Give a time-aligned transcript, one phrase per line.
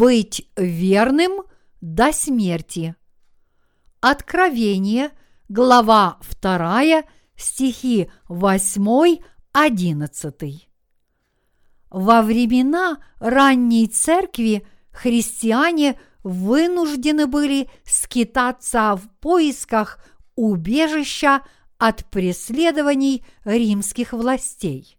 [0.00, 1.42] быть верным
[1.82, 2.96] до смерти.
[4.00, 5.10] Откровение,
[5.50, 7.02] глава 2,
[7.36, 9.20] стихи 8-11.
[11.90, 20.02] Во времена ранней церкви христиане вынуждены были скитаться в поисках
[20.34, 21.42] убежища
[21.76, 24.96] от преследований римских властей.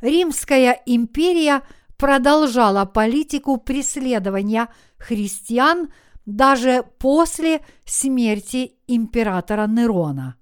[0.00, 1.60] Римская империя
[2.02, 4.66] продолжала политику преследования
[4.98, 5.92] христиан
[6.26, 10.34] даже после смерти императора Нерона,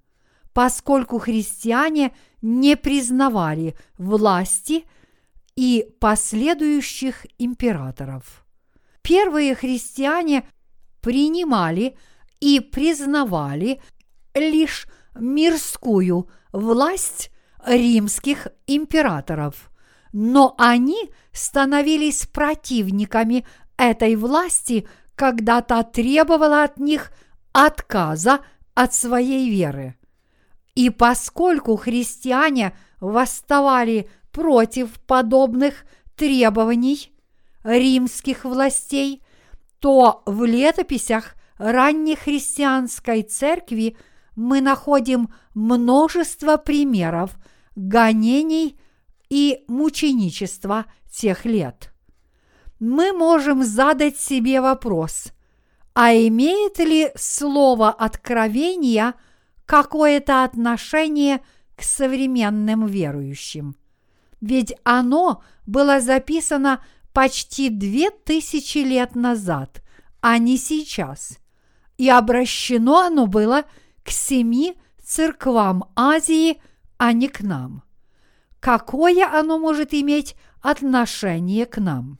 [0.53, 4.85] поскольку христиане не признавали власти–
[5.55, 8.45] и последующих императоров.
[9.01, 10.47] Первые христиане
[11.01, 11.97] принимали
[12.39, 13.81] и признавали
[14.33, 17.31] лишь мирскую власть
[17.65, 19.70] римских императоров,
[20.13, 23.45] но они становились противниками
[23.77, 27.11] этой власти, когда та требовала от них
[27.53, 28.39] отказа
[28.73, 29.95] от своей веры.
[30.75, 37.11] И поскольку христиане восставали против подобных требований
[37.63, 39.21] римских властей,
[39.79, 43.97] то в летописях ранней христианской церкви
[44.35, 47.37] мы находим множество примеров
[47.75, 48.79] гонений
[49.31, 51.91] и мученичества тех лет.
[52.79, 55.31] Мы можем задать себе вопрос,
[55.95, 59.15] а имеет ли слово откровения
[59.65, 61.41] какое-то отношение
[61.75, 63.75] к современным верующим?
[64.41, 69.81] ведь оно было записано почти две тысячи лет назад,
[70.19, 71.37] а не сейчас.
[71.97, 73.63] И обращено оно было
[74.03, 76.59] к семи церквам Азии,
[76.97, 77.83] а не к нам.
[78.61, 82.19] Какое оно может иметь отношение к нам?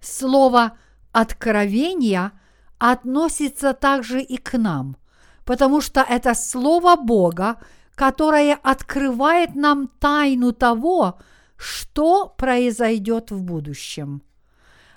[0.00, 0.76] Слово
[1.12, 2.32] «откровение»
[2.78, 4.96] относится также и к нам,
[5.44, 7.58] потому что это Слово Бога,
[7.94, 11.20] которое открывает нам тайну того,
[11.56, 14.22] что произойдет в будущем.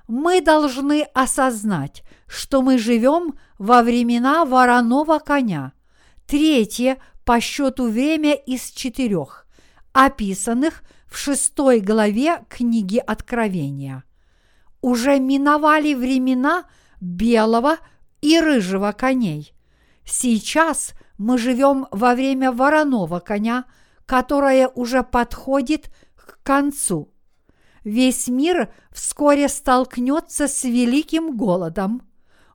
[0.07, 5.73] Мы должны осознать, что мы живем во времена вороного коня,
[6.25, 9.46] третье по счету время из четырех,
[9.93, 14.03] описанных в шестой главе книги Откровения.
[14.81, 16.65] Уже миновали времена
[17.01, 17.77] белого
[18.21, 19.53] и рыжего коней.
[20.05, 23.65] Сейчас мы живем во время вороного коня,
[24.05, 27.11] которое уже подходит к концу.
[27.83, 32.01] Весь мир вскоре столкнется с великим голодом,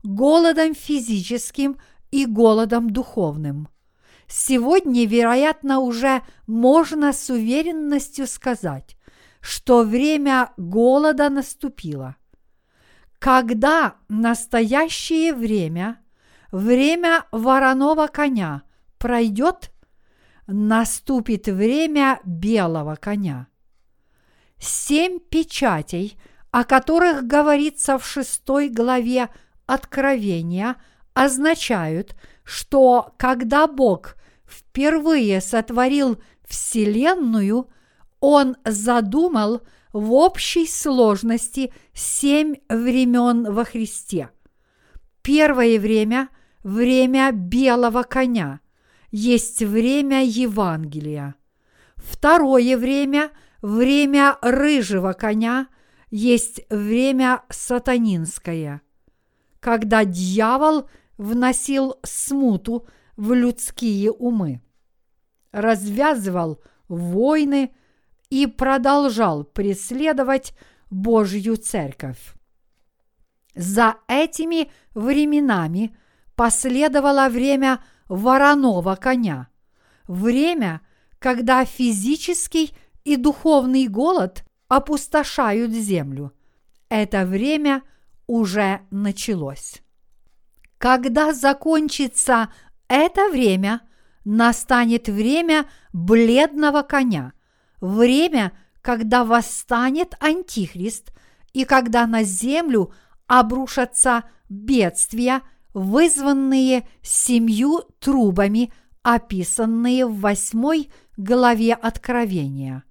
[0.02, 1.78] голодом физическим
[2.10, 3.68] и голодом духовным.
[4.34, 8.96] Сегодня, вероятно, уже можно с уверенностью сказать,
[9.42, 12.16] что время голода наступило.
[13.18, 15.98] Когда настоящее время–
[16.50, 18.62] время вороного коня
[18.98, 19.70] пройдет,
[20.46, 23.48] наступит время белого коня.
[24.58, 26.18] Семь печатей,
[26.50, 29.28] о которых говорится в шестой главе
[29.66, 30.76] Откровения,
[31.12, 34.16] означают, что когда Бог
[34.52, 37.68] впервые сотворил Вселенную,
[38.20, 44.30] Он задумал в общей сложности семь времен во Христе.
[45.22, 46.28] Первое время–
[46.62, 48.60] время белого коня,
[49.10, 51.34] есть время Евангелия.
[51.96, 53.30] Второе время–
[53.62, 55.68] время рыжего коня,
[56.10, 58.82] есть время сатанинское,
[59.60, 62.86] когда дьявол вносил смуту
[63.16, 64.60] в людские умы,
[65.50, 67.74] развязывал войны
[68.30, 70.54] и продолжал преследовать
[70.90, 72.34] Божью церковь.
[73.54, 75.94] За этими временами
[76.34, 79.48] последовало время вороного коня,
[80.08, 80.80] время,
[81.18, 82.74] когда физический
[83.04, 86.32] и духовный голод опустошают землю.
[86.88, 87.82] Это время
[88.26, 89.82] уже началось.
[90.78, 92.52] Когда закончится
[92.92, 93.80] это время,
[94.24, 97.32] настанет время бледного коня,
[97.80, 98.52] время,
[98.82, 101.12] когда восстанет Антихрист
[101.52, 102.92] и когда на землю
[103.26, 105.42] обрушатся бедствия
[105.72, 108.72] вызванные семью трубами,
[109.02, 112.84] описанные в восьмой главе Откровения.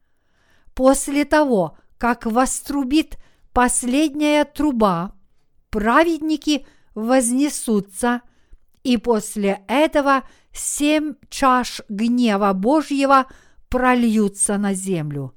[0.73, 3.17] После того, как вострубит
[3.53, 5.13] последняя труба,
[5.69, 6.65] праведники
[6.95, 8.21] вознесутся,
[8.83, 13.27] и после этого семь чаш гнева Божьего
[13.69, 15.33] прольются на землю.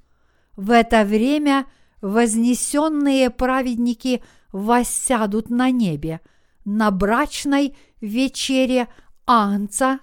[0.56, 1.66] В это время
[2.00, 6.20] вознесенные праведники воссядут на небе,
[6.64, 8.88] на брачной вечере
[9.26, 10.00] Анца,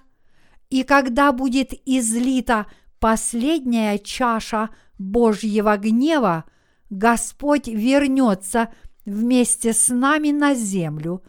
[0.70, 2.66] и когда будет излита
[2.98, 6.44] последняя чаша Божьего гнева,
[6.90, 8.72] Господь вернется
[9.04, 11.22] вместе с нами на землю,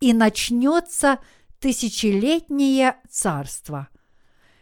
[0.00, 1.18] и начнется
[1.66, 3.88] тысячелетнее царство.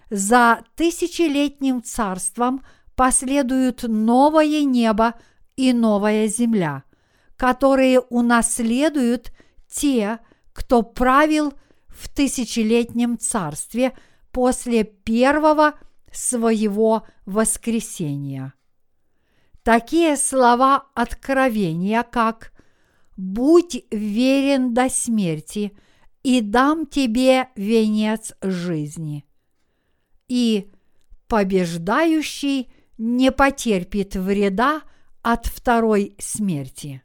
[0.09, 2.65] За тысячелетним царством
[2.97, 5.13] последуют новое небо
[5.55, 6.85] и новая земля,
[7.37, 9.35] которые унаследуют
[9.69, 10.19] те,
[10.55, 11.53] кто правил
[11.89, 13.93] в тысячелетнем царстве
[14.33, 15.75] после первого
[16.11, 18.55] своего воскресения.
[19.63, 22.51] Такие слова откровения, как
[23.19, 25.77] «Будь верен до смерти,
[26.25, 29.25] и дам тебе венец жизни»
[30.27, 30.71] и
[31.29, 34.83] «Побеждающий не потерпит вреда
[35.23, 37.05] от второй смерти»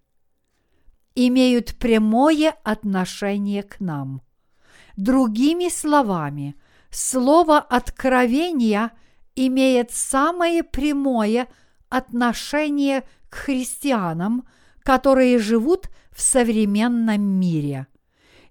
[1.27, 4.21] имеют прямое отношение к нам.
[4.95, 6.56] Другими словами,
[6.89, 8.92] слово откровения
[9.36, 11.48] имеет самое прямое
[11.89, 14.48] отношение к христианам,
[14.83, 17.88] которые живут в современном мире.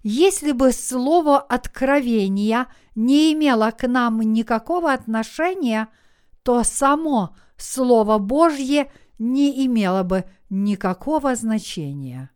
[0.01, 5.89] Если бы слово откровения не имело к нам никакого отношения,
[6.43, 12.31] то само Слово Божье не имело бы никакого значения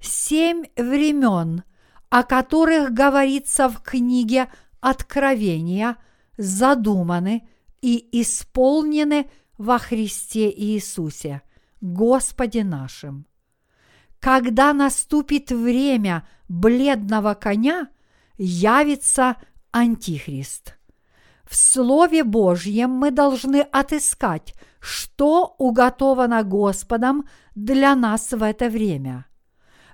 [0.00, 1.62] семь времен,
[2.08, 4.48] о которых говорится в книге
[4.80, 5.96] Откровения,
[6.36, 7.48] задуманы
[7.80, 11.42] и исполнены во Христе Иисусе,
[11.80, 13.26] Господе нашим.
[14.20, 17.88] Когда наступит время бледного коня,
[18.38, 19.36] явится
[19.70, 20.76] Антихрист.
[21.44, 29.26] В Слове Божьем мы должны отыскать, что уготовано Господом для нас в это время–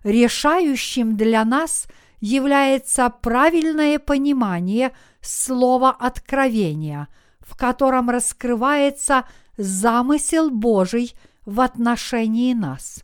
[0.04, 1.86] решающим для нас
[2.20, 7.08] является правильное понимание слова откровения,
[7.40, 9.24] в котором раскрывается
[9.56, 11.14] замысел Божий
[11.44, 13.02] в отношении нас,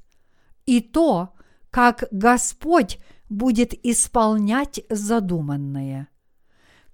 [0.69, 1.31] и то,
[1.71, 2.99] как Господь
[3.29, 6.09] будет исполнять задуманное.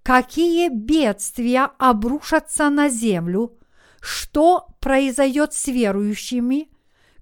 [0.02, 3.58] Какие бедствия обрушатся на землю,
[4.00, 6.68] что произойдет с верующими,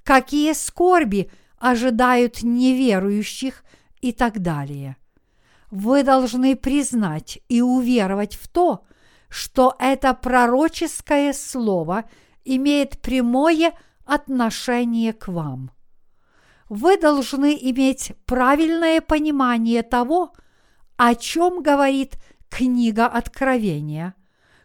[0.05, 1.31] какие скорби–
[1.63, 3.65] ожидают неверующих
[4.01, 4.97] и так далее.
[5.71, 8.85] Вы должны признать и уверовать в то,
[9.29, 12.05] что это пророческое слово
[12.45, 13.73] имеет прямое
[14.05, 15.71] отношение к вам.
[16.75, 20.33] Вы должны иметь правильное понимание того,
[20.97, 22.17] о чем говорит
[22.49, 24.15] книга Откровения,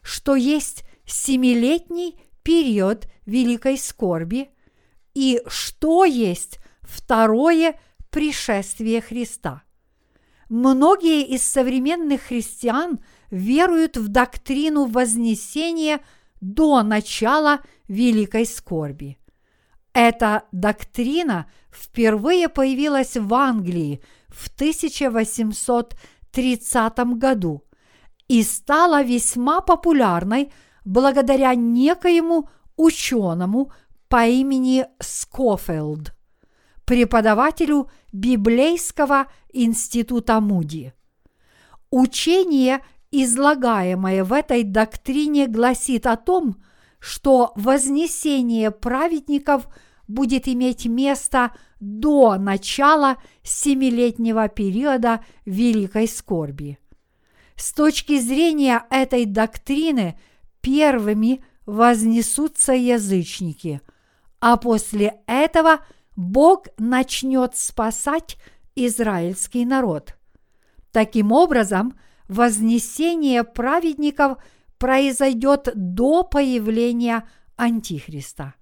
[0.02, 4.50] что есть семилетний период великой скорби
[5.16, 7.78] и что есть второе
[8.10, 9.64] пришествие Христа.
[10.48, 16.00] Многие из современных христиан веруют в доктрину вознесения
[16.40, 17.60] до начала
[17.90, 19.18] великой скорби.
[20.00, 27.64] Эта доктрина впервые появилась в Англии в 1830 году
[28.28, 30.54] и стала весьма популярной
[30.86, 33.72] благодаря некоему ученому
[34.08, 36.14] по имени Скофилд
[36.86, 40.94] преподавателю Библейского института Муди.
[41.90, 46.62] Учение, излагаемое в этой доктрине, гласит о том,
[47.00, 49.68] что вознесение праведников
[50.08, 56.80] будет иметь место до начала семилетнего периода великой скорби.
[57.56, 60.20] С точки зрения этой доктрины
[60.62, 63.82] первыми вознесутся язычники,
[64.40, 65.80] а после этого–
[66.18, 68.38] Бог начнет спасать
[68.76, 70.18] израильский народ.
[70.92, 71.98] Таким образом,
[72.28, 74.40] вознесение праведников
[74.80, 78.56] произойдет до появления Антихриста,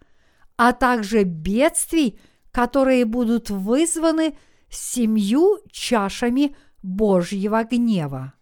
[0.57, 2.19] а также бедствий,
[2.51, 4.38] которые будут вызваны
[4.69, 8.33] семью чашами Божьего гнева.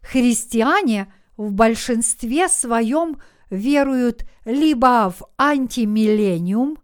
[0.00, 6.78] Христиане в большинстве своем веруют либо в антимиллениум,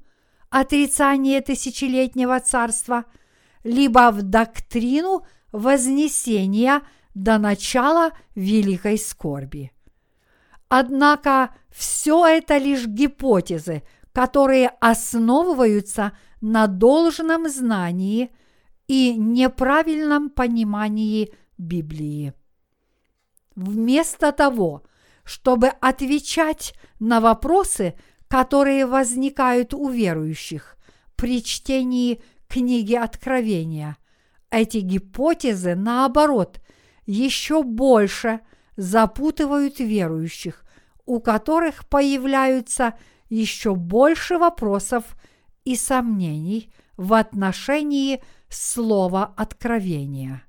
[0.50, 3.04] отрицание тысячелетнего царства,
[3.64, 6.83] либо в доктрину вознесения
[7.14, 9.73] до начала великой скорби.
[10.68, 18.31] Однако все это лишь гипотезы, которые основываются на должном знании
[18.87, 22.33] и неправильном понимании Библии.
[23.55, 24.85] Вместо того,
[25.25, 27.95] чтобы отвечать на вопросы,
[28.29, 30.77] которые возникают у верующих
[31.17, 33.97] при чтении книги Откровения.
[34.50, 36.61] Эти гипотезы, наоборот,
[37.05, 38.41] еще больше
[38.77, 40.65] запутывают верующих,
[41.05, 42.95] у которых появляются
[43.28, 45.16] еще больше вопросов
[45.64, 50.42] и сомнений в отношении слова откровения.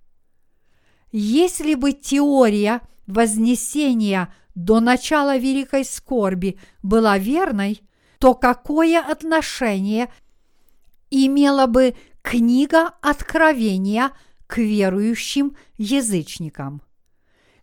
[1.12, 7.82] Если бы теория вознесения до начала великой скорби была верной,
[8.20, 10.12] то какое отношение
[11.10, 14.12] имела бы книга Откровения
[14.48, 16.82] к верующим язычникам?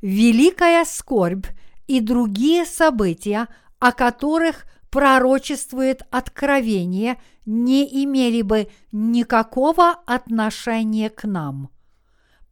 [0.01, 1.47] Великая скорбь
[1.87, 4.65] и другие события, о которых
[4.97, 11.69] пророчествует Откровение, не имели бы никакого отношения к нам.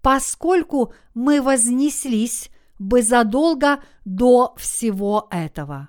[0.02, 5.88] Поскольку мы вознеслись бы задолго до всего этого.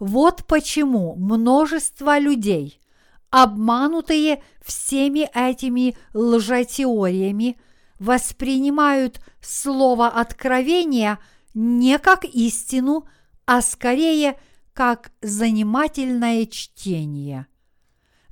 [0.00, 2.80] Вот почему множество людей,
[3.28, 7.60] обманутые всеми этими лжетеориями,
[7.98, 11.18] воспринимают слово откровения
[11.52, 13.06] не как истину,
[13.44, 14.38] а скорее
[14.72, 17.46] как занимательное чтение.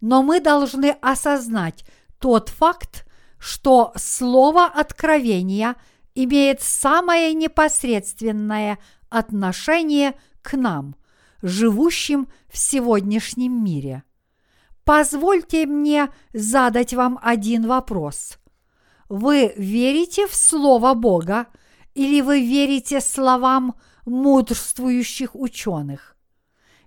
[0.00, 1.84] Но мы должны осознать
[2.18, 3.06] тот факт,
[3.38, 5.76] что слово откровения
[6.14, 8.78] имеет самое непосредственное
[9.08, 10.96] отношение к нам,
[11.42, 14.04] живущим в сегодняшнем мире.
[14.84, 18.38] Позвольте мне задать вам один вопрос.
[19.08, 21.46] Вы верите в Слово Бога
[21.94, 23.74] или вы верите словам
[24.06, 26.16] мудрствующих ученых?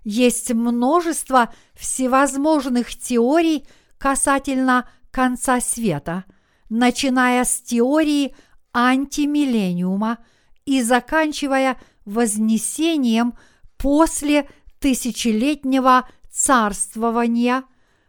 [0.04, 3.66] Есть множество всевозможных теорий
[3.98, 6.24] касательно конца света,
[6.68, 8.36] начиная с теории
[8.74, 10.18] антимиллениума
[10.66, 13.34] и заканчивая вознесением
[13.78, 17.64] после тысячелетнего царствования,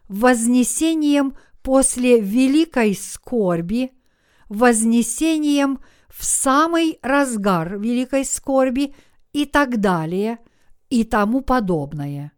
[0.09, 3.91] вознесением после великой скорби,
[4.49, 8.93] вознесением в самый разгар великой скорби
[9.31, 10.39] и так далее
[10.95, 12.31] и тому подобное.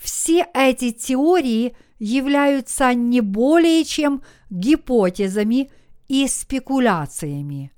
[0.00, 5.72] Все эти теории являются не более чем гипотезами
[6.06, 7.72] и спекуляциями.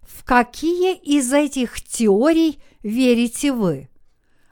[0.00, 3.90] В какие из этих теорий верите вы?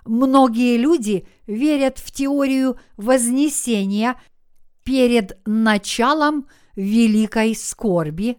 [0.04, 4.20] Многие люди верят в теорию вознесения
[4.84, 6.46] перед началом
[6.76, 8.36] великой скорби,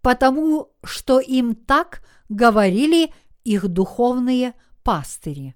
[0.00, 3.12] потому что им так говорили
[3.44, 5.54] их духовные пастыри.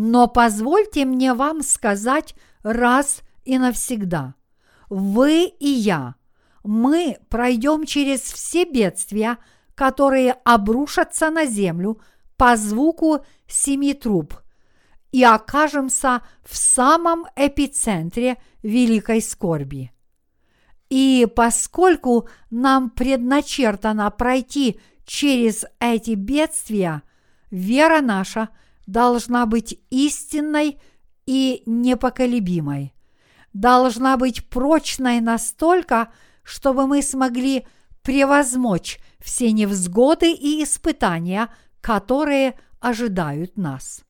[0.00, 4.36] Но позвольте мне вам сказать раз и навсегда.
[4.88, 6.14] Вы и я
[6.62, 9.38] мы пройдем через все бедствия,
[9.74, 12.00] которые обрушатся на землю
[12.36, 14.34] по звуку семи труб,
[15.10, 19.90] и окажемся в самом эпицентре великой скорби.
[20.90, 27.02] И поскольку нам предначертано пройти через эти бедствия,
[27.50, 28.50] вера наша
[28.88, 30.80] должна быть истинной
[31.26, 32.94] и непоколебимой,
[33.52, 36.10] должна быть прочной настолько,
[36.42, 37.66] чтобы мы смогли
[38.02, 41.48] превозмочь все невзгоды и испытания,
[41.82, 44.04] которые ожидают нас.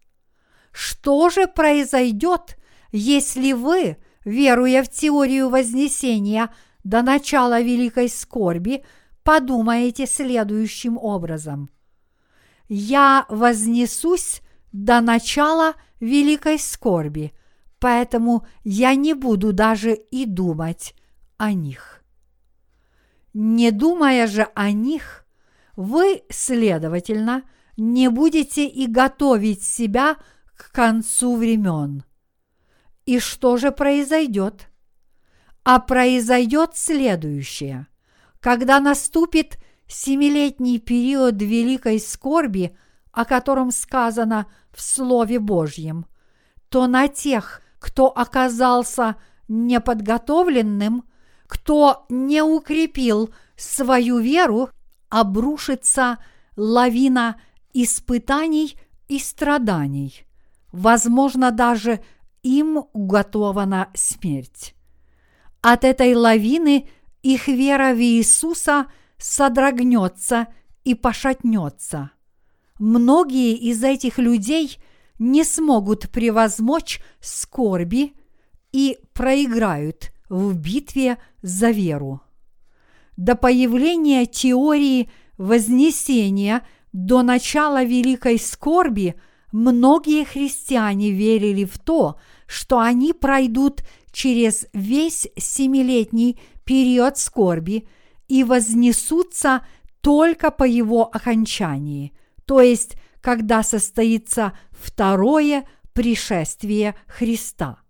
[0.70, 2.56] Что же произойдет,
[2.92, 6.54] если вы, веруя в теорию Вознесения
[6.84, 8.84] до начала Великой Скорби,
[9.24, 11.68] подумаете следующим образом?
[12.68, 14.40] Я вознесусь
[14.72, 17.32] до начала Великой Скорби,
[17.78, 20.94] поэтому я не буду даже и думать
[21.36, 22.02] о них.
[23.34, 25.26] Не думая же о них,
[25.76, 27.44] вы, следовательно,
[27.76, 30.16] не будете и готовить себя
[30.56, 32.02] к концу времен.
[33.06, 34.68] И что же произойдет?
[35.62, 37.86] А произойдет следующее.
[38.40, 42.76] Когда наступит семилетний период великой скорби,
[43.12, 46.06] о котором сказано в Слове Божьем,
[46.68, 49.16] то на тех, кто оказался
[49.48, 51.04] неподготовленным–
[51.48, 54.70] кто не укрепил свою веру,
[55.08, 56.18] обрушится
[56.56, 57.40] лавина
[57.72, 60.26] испытаний и страданий.
[60.70, 62.04] Возможно, даже
[62.42, 64.74] им уготована смерть.
[65.62, 66.88] От этой лавины
[67.22, 68.86] их вера в Иисуса
[69.16, 70.48] содрогнется
[70.84, 72.10] и пошатнется.
[72.78, 74.78] Многие из этих людей
[75.18, 78.12] не смогут превозмочь скорби
[78.72, 82.20] и проиграют в битве за веру.
[83.16, 89.14] До появления теории Вознесения до начала Великой Скорби
[89.52, 92.18] многие христиане верили в то,
[92.48, 97.88] что они пройдут через весь семилетний период скорби
[98.26, 99.64] и вознесутся
[100.00, 102.12] только по его окончании,
[102.48, 107.82] то есть когда состоится второе пришествие Христа.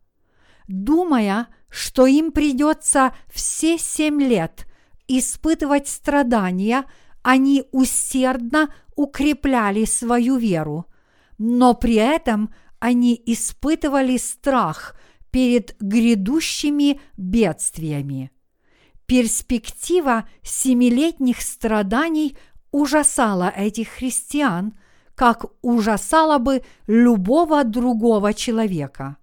[0.66, 4.66] Думая, что им придется все семь лет
[5.06, 6.84] испытывать страдания,
[7.22, 10.86] они усердно укрепляли свою веру,
[11.38, 14.96] но при этом они испытывали страх
[15.30, 18.32] перед грядущими бедствиями.
[19.06, 22.36] Перспектива семилетних страданий
[22.70, 24.74] ужасала этих христиан,
[25.14, 29.16] как ужасала бы любого другого человека.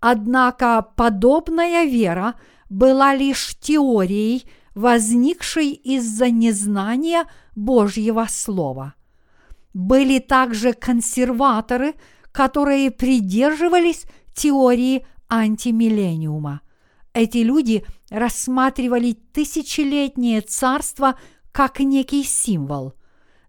[0.00, 2.34] Однако подобная вера
[2.68, 8.94] была лишь теорией, возникшей из-за незнания Божьего Слова.
[9.74, 11.94] Были также консерваторы,
[12.32, 16.62] которые придерживались теории антимиллениума.
[17.14, 21.18] Эти люди рассматривали тысячелетнее царство
[21.52, 22.94] как некий символ.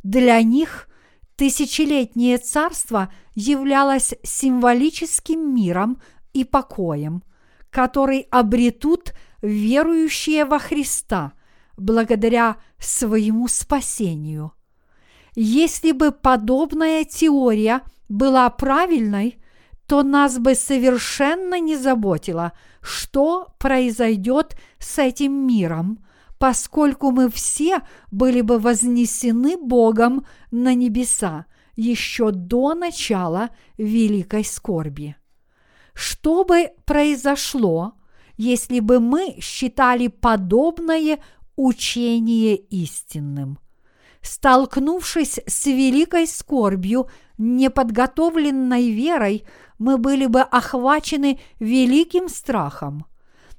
[0.04, 0.88] Для них
[1.36, 6.02] тысячелетнее царство являлось символическим миром
[6.34, 7.24] и покоем,
[7.70, 11.34] который обретут верующие во Христа
[11.78, 14.54] благодаря своему спасению.
[15.36, 19.40] Если бы подобная теория была правильной,
[19.88, 26.00] то нас бы совершенно не заботило, что произойдет с этим миром,
[26.44, 31.46] поскольку мы все были бы вознесены Богом на небеса
[31.78, 35.16] еще до начала великой скорби.
[35.94, 37.94] Что бы произошло,
[38.36, 41.20] если бы мы считали подобное
[41.56, 43.58] учение истинным?
[44.22, 47.08] Столкнувшись с великой скорбью,
[47.38, 49.46] неподготовленной верой,
[49.80, 53.06] мы были бы охвачены великим страхом.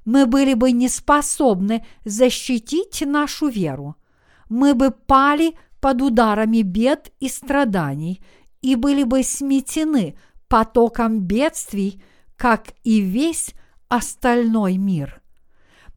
[0.05, 3.95] Мы были бы не способны защитить нашу веру.
[4.49, 8.23] Мы бы пали под ударами бед и страданий
[8.61, 10.15] и были бы сметены
[10.47, 12.01] потоком бедствий,
[12.35, 13.51] как и весь
[13.89, 15.21] остальной мир.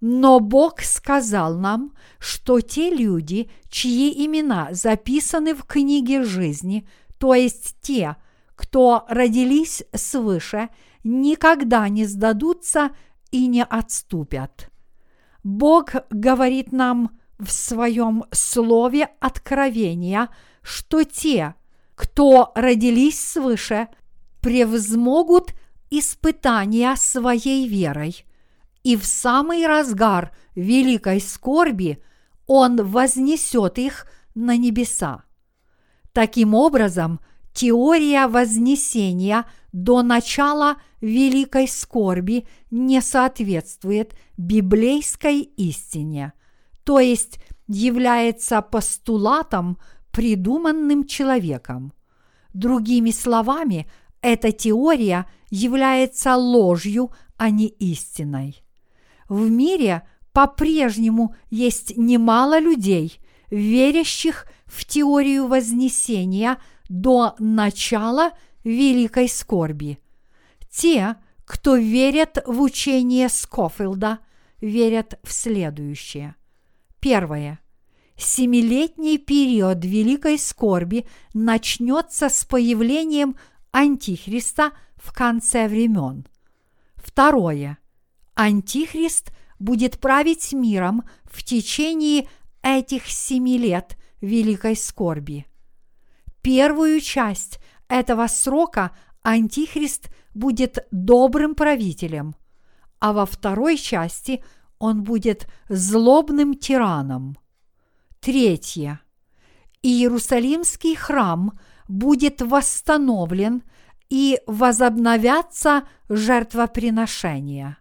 [0.01, 7.77] Но Бог сказал нам, что те люди, чьи имена записаны в книге жизни, то есть
[7.81, 8.17] те,
[8.55, 10.69] кто родились свыше,
[11.03, 12.91] никогда не сдадутся
[13.31, 14.71] и не отступят.
[15.43, 20.29] Бог говорит нам в своем слове откровения,
[20.63, 21.55] что те,
[21.95, 23.89] кто родились свыше,
[24.41, 25.53] превзмогут
[25.91, 28.25] испытания своей верой,
[28.83, 32.03] и в самый разгар великой скорби
[32.47, 35.25] Он вознесет их на небеса.
[36.13, 37.21] Таким образом,
[37.53, 46.33] теория вознесения до начала великой скорби не соответствует библейской истине,
[46.85, 49.79] то есть является постулатом,
[50.11, 51.93] придуманным человеком.
[52.55, 53.89] Другими словами,
[54.21, 58.63] эта теория является ложью, а не истиной.
[59.29, 60.03] В мире
[60.33, 68.33] по-прежнему есть немало людей, верящих в теорию вознесения до начала
[68.69, 69.99] великой скорби.
[70.71, 74.19] Те, кто верят в учение Скофилда,
[74.61, 76.35] верят в следующее.
[77.01, 77.61] Первое.
[78.17, 83.37] Семилетний период великой скорби начнется с появлением
[83.71, 86.27] Антихриста в конце времен.
[86.97, 87.79] Второе.
[88.35, 92.29] Антихрист будет править миром в течение
[92.63, 95.47] этих семи лет великой скорби.
[96.43, 102.35] Первую часть этого срока Антихрист будет добрым правителем,
[103.01, 104.43] а во второй части
[104.79, 107.37] он будет злобным тираном.
[108.21, 109.01] Третье.
[109.83, 113.63] Иерусалимский храм будет восстановлен
[114.09, 117.79] и возобновятся жертвоприношения.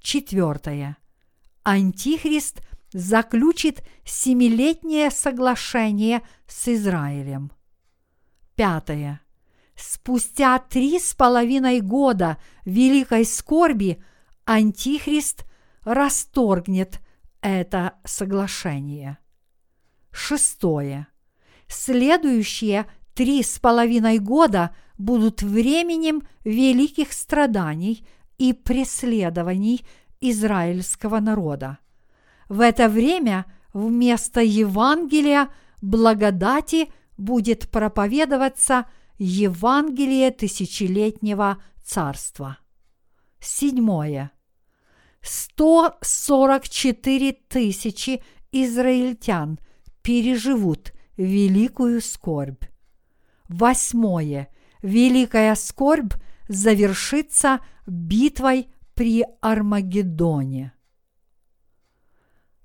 [0.00, 0.96] Четвертое.
[1.64, 7.52] Антихрист заключит семилетнее соглашение с Израилем.
[8.58, 9.20] Пятое.
[9.76, 14.02] Спустя три с половиной года великой скорби
[14.46, 15.44] Антихрист
[15.84, 17.00] расторгнет
[17.40, 19.18] это соглашение.
[20.10, 21.06] Шестое.
[21.68, 28.04] Следующие три с половиной года будут временем великих страданий
[28.38, 29.86] и преследований
[30.20, 31.78] израильского народа.
[32.48, 35.48] В это время вместо Евангелия
[35.80, 36.88] благодати
[37.18, 38.86] будет проповедоваться
[39.18, 42.56] Евангелие тысячелетнего царства.
[43.40, 44.30] Седьмое.
[45.20, 49.58] 144 тысячи израильтян
[50.02, 52.62] переживут великую скорбь.
[53.48, 54.48] Восьмое.
[54.80, 56.14] Великая скорбь
[56.48, 60.72] завершится битвой при Армагеддоне.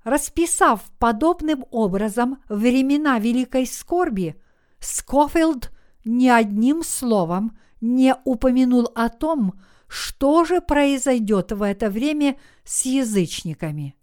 [0.04, 4.36] Расписав подобным образом времена великой скорби,
[4.84, 5.72] Скофилд
[6.04, 9.54] ни одним словом не упомянул о том,
[9.88, 13.96] что же произойдет в это время с язычниками.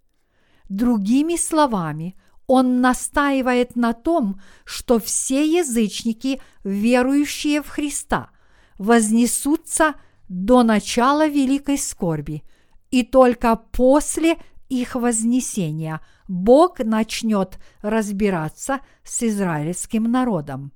[0.70, 2.15] Другими словами,
[2.48, 8.32] он настаивает на том, что все язычники, верующие в Христа,
[8.80, 9.94] вознесутся
[10.30, 12.44] до начала великой скорби,
[12.89, 20.72] и только после их вознесения Бог начнет разбираться с израильским народом.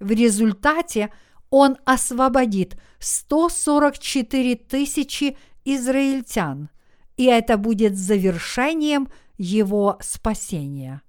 [0.00, 1.10] В результате
[1.48, 6.68] он освободит 144 тысячи израильтян,
[7.16, 11.00] и это будет завершением его спасения.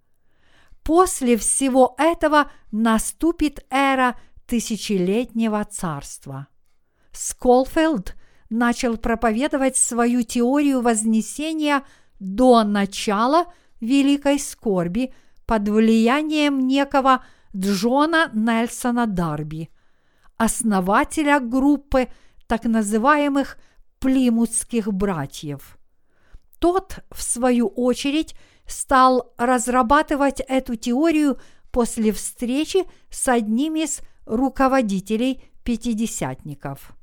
[0.84, 4.18] После всего этого наступит эра
[4.48, 6.48] тысячелетнего царства.
[7.12, 8.16] Сколфилд
[8.50, 11.84] начал проповедовать свою теорию вознесения–
[12.24, 13.46] до начала
[13.84, 15.14] великой скорби
[15.46, 17.24] под влиянием некого
[17.56, 19.70] Джона Нельсона Дарби,
[20.38, 22.08] основателя группы
[22.48, 23.58] так называемых
[24.00, 25.78] плимутских братьев.
[26.60, 31.38] Тот, в свою очередь, стал разрабатывать эту теорию
[31.72, 36.96] после встречи с одним из руководителей пятидесятников.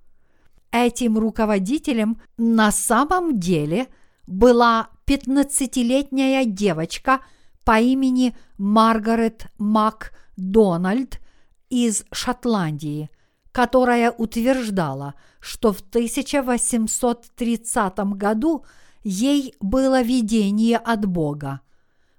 [0.73, 3.89] Этим руководителем на самом деле
[4.27, 7.21] была 15-летняя девочка
[7.65, 11.21] по имени Маргарет Макдональд
[11.69, 13.11] из Шотландии,
[13.51, 18.65] которая утверждала, что в 1830 году
[19.03, 21.63] ей было видение от Бога.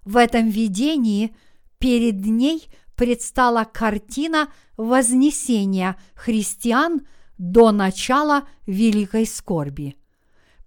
[0.03, 1.33] В этом видении
[1.77, 9.95] перед ней предстала картина вознесения христиан до начала Великой Скорби–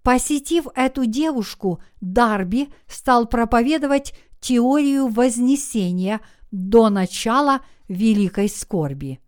[0.05, 9.19] Посетив эту девушку, Дарби стал проповедовать теорию вознесения до начала Великой Скорби.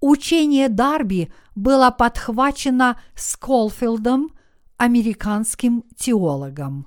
[0.00, 4.32] Учение Дарби было подхвачено Сколфилдом,
[4.76, 6.86] американским теологом.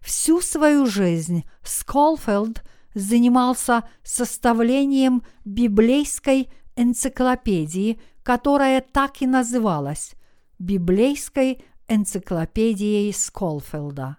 [0.00, 10.14] Всю свою жизнь Сколфилд занимался составлением библейской энциклопедии, которая так и называлась
[10.58, 14.18] «Библейской энциклопедией Сколфилда.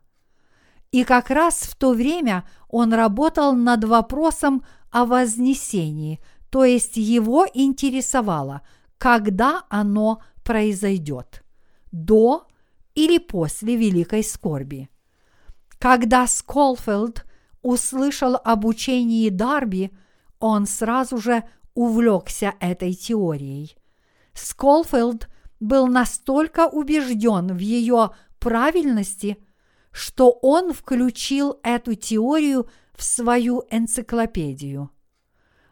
[0.92, 7.46] И как раз в то время он работал над вопросом о вознесении, то есть его
[7.54, 8.62] интересовало,
[8.98, 11.44] когда оно произойдет–
[11.92, 12.48] до
[12.96, 14.90] или после Великой Скорби.
[15.78, 17.26] Когда Сколфилд
[17.62, 19.92] услышал об учении Дарби,
[20.40, 23.76] он сразу же увлекся этой теорией.
[24.34, 29.38] Сколфилд был настолько убежден в ее правильности,
[29.92, 34.92] что он включил эту теорию в свою энциклопедию.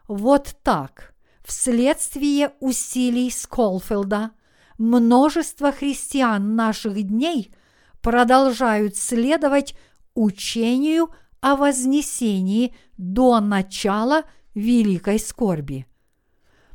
[0.06, 4.32] Вот так, вследствие усилий Сколфилда,
[4.78, 7.54] множество христиан наших дней
[8.00, 9.74] продолжают следовать
[10.14, 14.24] учению о вознесении до начала
[14.54, 15.86] великой скорби.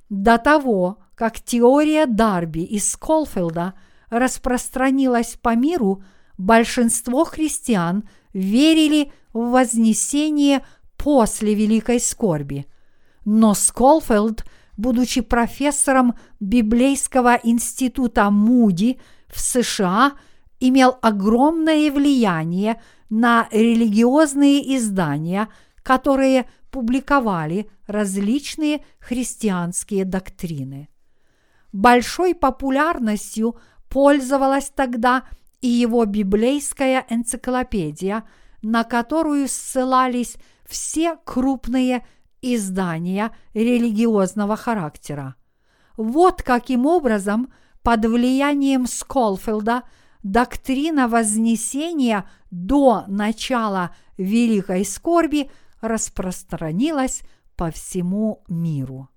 [0.10, 3.73] До того, как теория Дарби из Сколфилда
[4.10, 6.04] распространилась по миру,
[6.38, 10.65] большинство христиан верили в вознесение
[10.97, 12.65] после Великой Скорби.
[13.26, 14.45] Но Сколфилд,
[14.78, 20.13] будучи профессором Библейского института Муди в США,
[20.60, 25.49] имел огромное влияние на религиозные издания,
[25.84, 30.89] которые публиковали различные христианские доктрины.
[31.74, 33.58] Большой популярностью
[33.90, 35.24] пользовалась тогда
[35.60, 38.24] и его библейская энциклопедия,
[38.62, 42.06] на которую ссылались все крупные
[42.42, 45.36] издания религиозного характера.
[45.98, 49.84] Вот каким образом под влиянием Сколфилда
[50.22, 55.50] доктрина Вознесения до начала Великой Скорби
[55.82, 57.24] распространилась
[57.56, 59.10] по всему миру.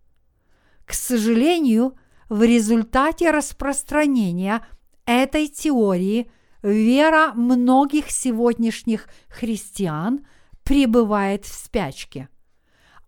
[0.84, 4.66] К сожалению, в результате распространения
[5.04, 6.30] этой теории
[6.62, 10.26] вера многих сегодняшних христиан
[10.64, 12.28] пребывает в спячке.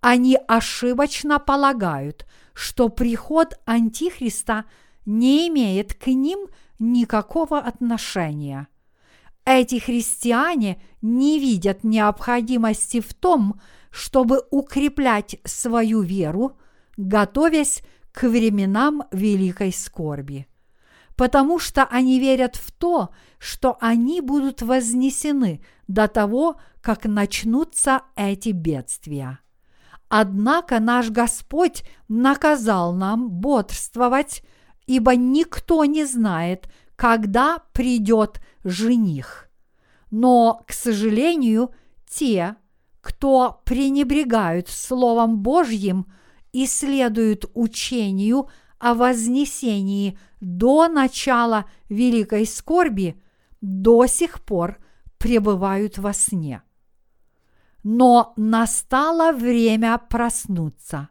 [0.00, 4.64] Они ошибочно полагают, что приход Антихриста
[5.04, 6.46] не имеет к ним
[6.78, 8.68] никакого отношения.
[9.44, 16.58] Эти христиане не видят необходимости в том, чтобы укреплять свою веру,
[16.96, 20.46] готовясь к временам великой скорби.
[21.16, 28.50] Потому что они верят в то, что они будут вознесены до того, как начнутся эти
[28.50, 29.40] бедствия.
[30.08, 34.42] Однако наш Господь наказал нам бодрствовать,
[34.86, 39.50] ибо никто не знает, когда придет жених.
[40.10, 41.72] Но, к сожалению,
[42.08, 42.56] те,
[43.00, 46.06] кто пренебрегают Словом Божьим
[46.52, 53.20] и следуют учению о вознесении до начала великой скорби,
[53.60, 54.78] до сих пор
[55.18, 56.62] пребывают во сне.
[57.82, 61.08] Но настало время проснуться.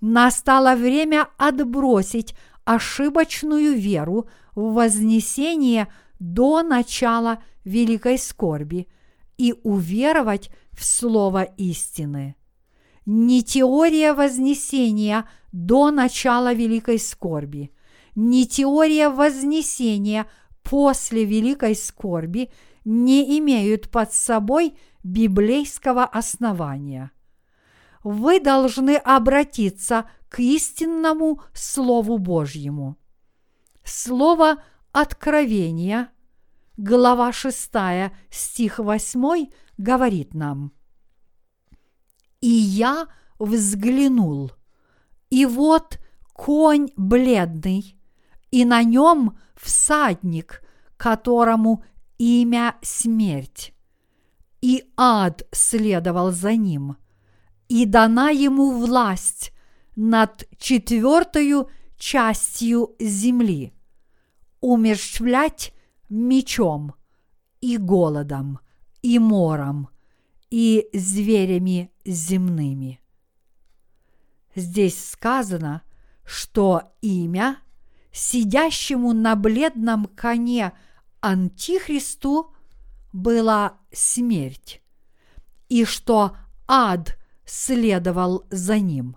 [0.00, 2.34] Настало время отбросить
[2.64, 8.88] ошибочную веру в вознесение до начала великой скорби
[9.38, 12.36] и уверовать в слово истины.
[13.06, 17.72] Не теория вознесения до начала великой скорби,
[18.16, 20.26] не теория вознесения
[20.64, 22.50] после великой скорби
[22.84, 27.12] не имеют под собой библейского основания.
[28.02, 32.96] Вы должны обратиться к истинному Слову Божьему.
[33.84, 34.56] Слово
[34.90, 36.10] Откровения,
[36.76, 37.70] глава 6,
[38.30, 39.46] стих 8
[39.78, 40.72] говорит нам
[42.40, 43.06] «И я
[43.38, 44.52] взглянул,
[45.30, 45.98] и вот
[46.32, 47.98] конь бледный,
[48.50, 50.62] и на нем всадник,
[50.96, 51.84] которому
[52.18, 53.72] имя смерть.
[54.60, 56.96] И ад следовал за ним,
[57.68, 59.52] и дана ему власть
[59.96, 63.72] над четвертою частью земли,
[64.60, 65.72] умерщвлять
[66.08, 66.94] мечом
[67.60, 68.60] и голодом,
[69.02, 69.88] и мором,
[70.50, 73.00] и зверями земными.
[74.54, 75.82] Здесь сказано,
[76.24, 77.58] что имя
[78.12, 80.72] сидящему на бледном коне
[81.20, 82.54] Антихристу
[83.12, 84.82] была смерть,
[85.68, 89.16] и что ад следовал за ним.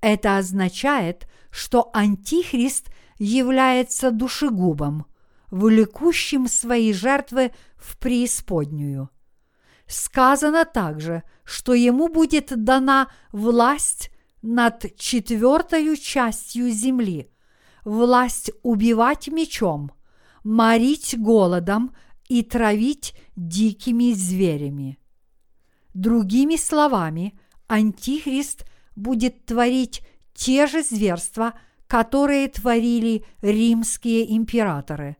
[0.00, 5.06] Это означает, что Антихрист является душегубом,
[5.50, 9.10] влекущим свои жертвы в преисподнюю.
[9.92, 17.30] Сказано также, что ему будет дана власть над четвертой частью земли,
[17.84, 19.92] власть убивать мечом,
[20.44, 21.94] морить голодом
[22.26, 24.98] и травить дикими зверями.
[25.92, 28.64] Другими словами, Антихрист
[28.96, 30.00] будет творить
[30.32, 31.52] те же зверства,
[31.86, 35.18] которые творили римские императоры.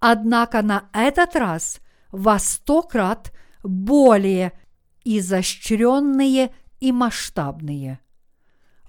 [0.00, 3.30] Однако на этот раз во сто крат
[3.66, 4.52] более
[5.04, 8.00] изощренные и масштабные.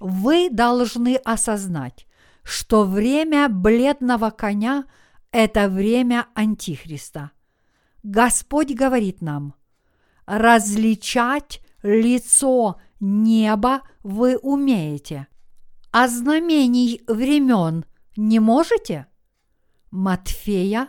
[0.00, 2.06] Вы должны осознать,
[2.42, 4.84] что время бледного коня–
[5.32, 7.32] это время Антихриста–
[8.02, 9.54] Господь говорит нам,
[10.24, 15.26] различать лицо неба вы умеете,
[15.90, 17.84] а знамений времен
[18.16, 19.06] не можете?
[19.90, 20.88] Матфея,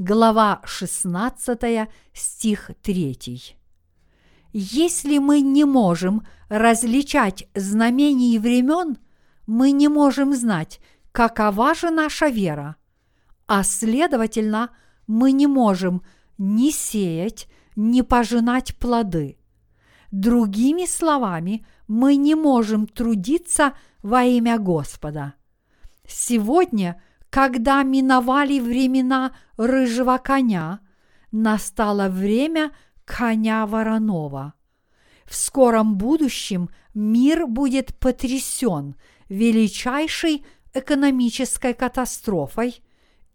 [0.00, 3.56] глава 16, стих 3.
[4.52, 8.96] Если мы не можем различать знамений времен,
[9.46, 10.80] мы не можем знать,
[11.12, 12.76] какова же наша вера,
[13.46, 14.70] а следовательно,
[15.06, 16.02] мы не можем–
[16.38, 19.36] ни сеять, ни пожинать плоды.
[20.10, 25.34] Другими словами, мы не можем трудиться во имя Господа.
[26.08, 30.80] Сегодня, когда миновали времена рыжего коня,
[31.30, 32.72] настало время
[33.04, 34.54] коня вороного.
[35.24, 38.96] В скором будущем мир будет потрясен
[39.28, 42.82] величайшей экономической катастрофой,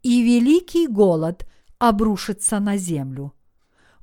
[0.03, 1.47] и великий голод
[1.79, 3.34] обрушится на землю.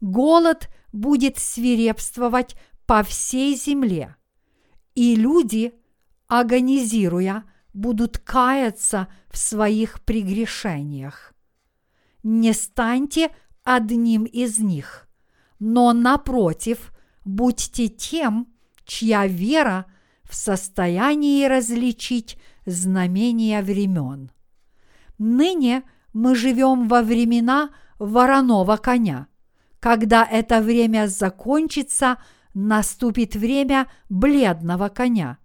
[0.00, 4.16] Голод будет свирепствовать по всей земле,
[4.94, 5.74] и люди,
[6.28, 11.35] агонизируя, будут каяться в своих прегрешениях.
[12.22, 13.30] Не станьте
[13.64, 15.08] одним из них,
[15.58, 16.92] но напротив,
[17.24, 18.48] будьте тем,
[18.85, 19.87] чья вера
[20.24, 24.30] в состоянии различить знамения времен.
[25.18, 25.82] Ныне
[26.12, 29.28] мы живем во времена вороного коня.
[29.80, 32.18] Когда это время закончится,
[32.54, 35.38] наступит время бледного коня.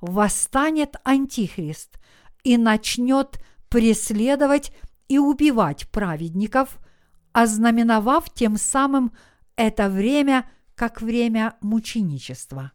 [0.00, 1.98] Восстанет Антихрист
[2.42, 4.72] и начнет преследовать
[5.08, 6.78] и убивать праведников,
[7.32, 9.12] ознаменовав тем самым
[9.56, 12.72] это время как время мученичества.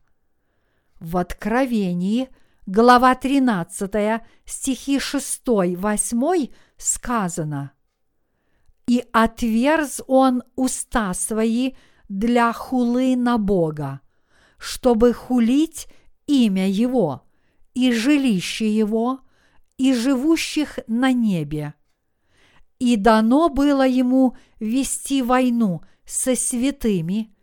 [0.99, 2.29] В Откровении,
[2.67, 7.71] глава 13, стихи 6-8 сказано
[8.87, 11.73] «И отверз он уста свои
[12.07, 14.01] для хулы на Бога,
[14.59, 15.87] чтобы хулить
[16.27, 17.23] имя Его
[17.73, 19.19] и жилище Его
[19.77, 21.73] и живущих на небе.
[22.79, 27.33] И дано было ему вести войну со святыми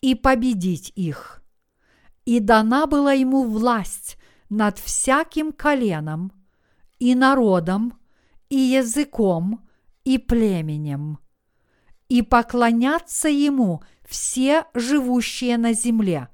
[0.00, 1.42] и победить их.
[2.24, 4.16] И дана была ему власть
[4.48, 6.32] над всяким коленом,
[6.98, 7.94] и народом,
[8.48, 9.66] и языком,
[10.04, 11.18] и племенем.
[12.08, 16.28] И поклонятся ему все живущие на земле,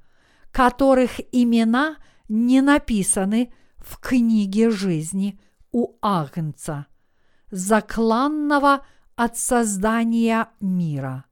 [0.57, 1.99] которых имена
[2.31, 5.39] не написаны в книге жизни
[5.71, 6.87] у Агнца,
[7.51, 11.27] закланного от создания мира.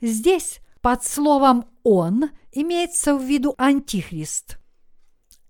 [0.00, 4.60] Здесь под словом «он» имеется в виду Антихрист.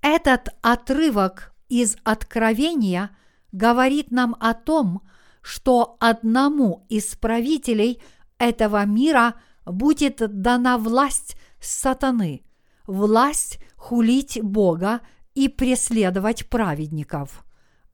[0.00, 3.14] Этот отрывок из Откровения
[3.52, 5.02] говорит нам о том,
[5.42, 8.02] что одному из правителей
[8.38, 9.34] этого мира
[9.66, 12.46] будет дана власть сатаны,
[12.86, 15.00] власть хулить Бога
[15.34, 17.44] и преследовать праведников.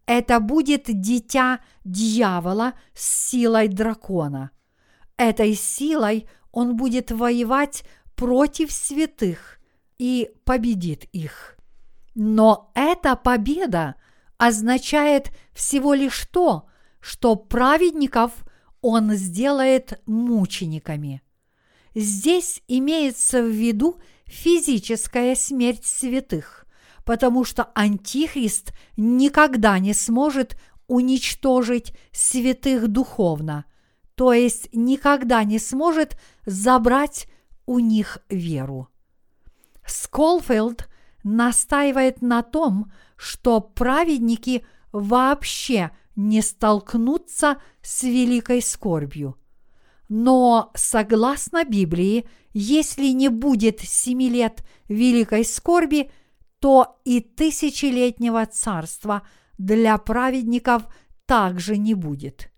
[0.06, 4.50] Это будет дитя дьявола с силой дракона.
[5.16, 9.58] Этой силой он будет воевать против святых
[9.98, 11.56] и победит их.
[12.14, 13.96] Но эта победа
[14.38, 16.68] означает всего лишь то,
[17.00, 18.32] что праведников
[18.80, 21.22] он сделает мучениками.
[21.94, 26.66] Здесь имеется в виду физическая смерть святых,
[27.04, 33.64] потому что Антихрист никогда не сможет уничтожить святых духовно,
[34.14, 37.28] то есть никогда не сможет забрать
[37.66, 38.88] у них веру.
[39.86, 40.88] Сколфилд
[41.24, 49.36] настаивает на том, что праведники вообще не столкнутся с великой скорбью.
[50.08, 56.10] Но, согласно Библии, если не будет семи лет великой скорби–
[56.60, 59.26] то и тысячелетнего царства
[59.58, 60.84] для праведников
[61.26, 62.50] также не будет.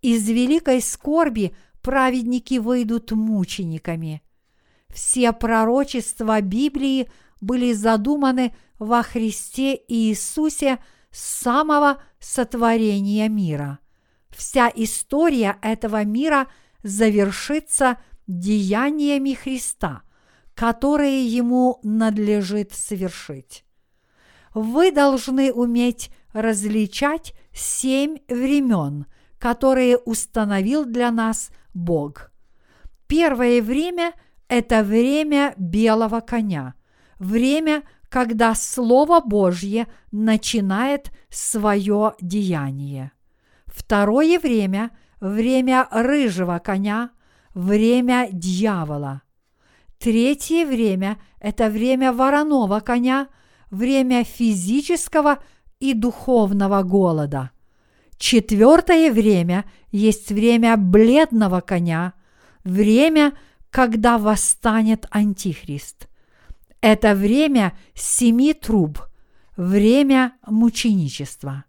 [0.00, 4.22] Из великой скорби праведники выйдут мучениками.
[4.88, 7.10] Все пророчества Библии
[7.40, 10.78] были задуманы во Христе Иисусе
[11.10, 13.80] с самого сотворения мира.
[14.30, 16.48] Вся история этого мира
[16.88, 20.02] завершится деяниями Христа–
[20.58, 23.64] которые ему надлежит совершить.
[24.54, 29.06] Вы должны уметь различать семь времен,
[29.38, 32.32] которые установил для нас Бог.
[33.06, 34.14] Первое время–
[34.48, 36.74] это время белого коня,
[37.20, 43.12] время, когда Слово Божье начинает свое деяние.
[43.66, 47.10] Второе время– время рыжего коня,
[47.54, 49.22] время дьявола–
[49.98, 53.28] Третье время– это время вороного коня,
[53.70, 55.40] время физического
[55.80, 57.50] и духовного голода.
[58.16, 62.14] Четвертое время есть время бледного коня,
[62.62, 63.32] время,
[63.70, 66.08] когда восстанет Антихрист.
[66.80, 69.00] Это время семи труб,
[69.56, 71.64] время мученичества.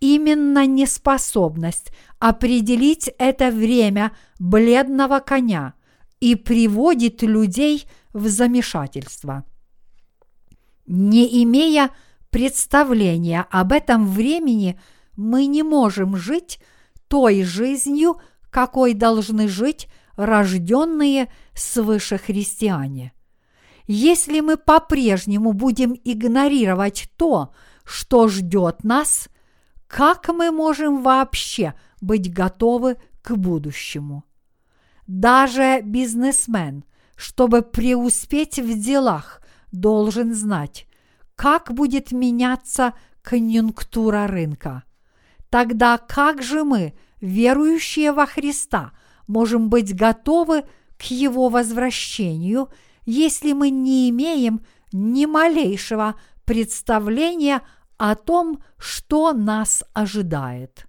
[0.00, 5.74] Именно неспособность определить это время бледного коня–
[6.20, 9.44] и приводит людей в замешательство.
[10.86, 11.90] Не имея
[12.30, 14.80] представления об этом времени,
[15.16, 16.60] мы не можем жить
[17.08, 18.20] той жизнью,
[18.50, 23.12] какой должны жить рожденные свыше христиане.
[23.86, 29.28] Если мы по-прежнему будем игнорировать то, что ждет нас,
[29.88, 34.24] как мы можем вообще быть готовы к будущему?
[35.06, 36.84] Даже бизнесмен,
[37.16, 40.86] чтобы преуспеть в делах, должен знать,
[41.34, 44.84] как будет меняться конъюнктура рынка.
[45.48, 48.92] Тогда как же мы, верующие во Христа,
[49.26, 50.64] можем быть готовы
[50.98, 52.68] к Его возвращению,
[53.06, 54.60] если мы не имеем
[54.92, 57.62] ни малейшего представления
[57.98, 60.88] о том, что нас ожидает?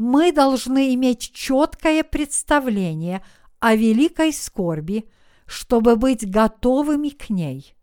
[0.00, 3.22] мы должны иметь четкое представление
[3.58, 5.04] о великой скорби,
[5.44, 7.74] чтобы быть готовыми к ней.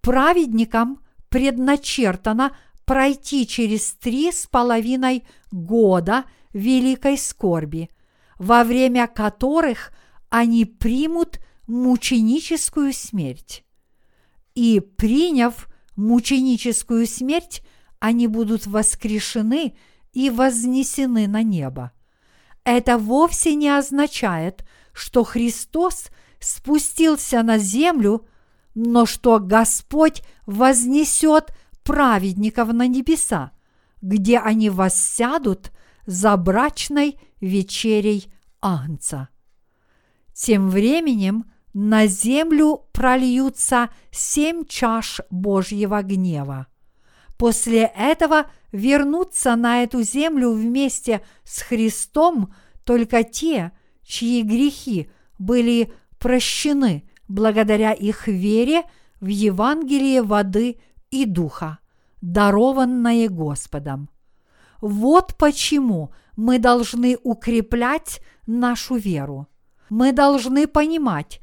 [0.00, 1.00] Праведникам
[1.30, 7.90] предначертано пройти через три с половиной года великой скорби,
[8.38, 9.90] во время которых
[10.28, 13.64] они примут мученическую смерть.
[14.54, 15.66] И приняв
[15.96, 17.62] мученическую смерть,
[17.98, 19.76] они будут воскрешены
[20.12, 21.92] и вознесены на небо.
[22.64, 26.08] Это вовсе не означает, что Христос
[26.40, 28.26] спустился на землю,
[28.74, 33.52] но что Господь вознесет праведников на небеса,
[34.00, 35.72] где они воссядут
[36.06, 39.28] за брачной вечерей Агнца.
[40.32, 46.68] Тем временем на землю прольются семь чаш Божьего гнева.
[47.36, 52.54] После этого вернутся на эту землю вместе с Христом
[52.84, 53.72] только те,
[54.04, 58.84] чьи грехи были прощены благодаря их вере
[59.20, 60.78] в Евангелие воды
[61.10, 61.78] и духа,
[62.20, 64.10] дарованное Господом.
[64.80, 69.48] Вот почему мы должны укреплять нашу веру.
[69.88, 71.40] Мы должны понимать,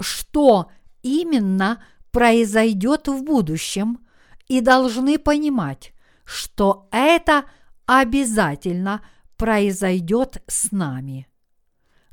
[0.00, 0.70] что
[1.02, 4.00] именно произойдет в будущем,
[4.48, 5.92] и должны понимать,
[6.24, 7.44] что это
[7.86, 9.00] обязательно
[9.36, 11.28] произойдет с нами.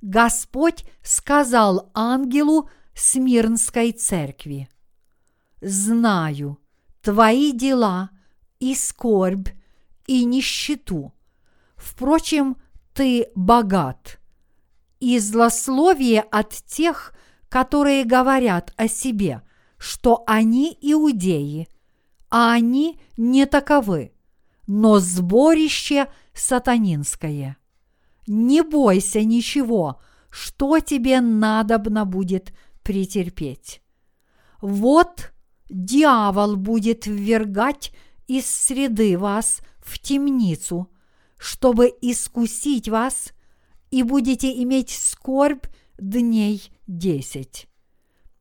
[0.02, 4.70] Господь сказал ангелу Смирнской церкви,
[5.62, 6.60] «Знаю
[7.02, 8.10] твои дела
[8.60, 9.50] и скорбь,
[10.08, 11.14] и нищету.
[11.76, 12.58] Впрочем,
[12.94, 14.20] ты богат.
[15.00, 17.14] И злословие от тех,
[17.50, 19.42] которые говорят о себе,
[19.78, 21.68] что они иудеи,
[22.30, 24.12] а они не таковы,
[24.66, 27.58] но сборище сатанинское.
[28.28, 33.82] Не бойся ничего, что тебе надобно будет претерпеть.
[34.62, 35.32] Вот
[35.70, 37.94] дьявол будет ввергать
[38.28, 40.90] из среды вас в темницу,
[41.38, 43.32] чтобы искусить вас,
[43.90, 45.66] и будете иметь скорбь
[45.98, 47.68] дней десять.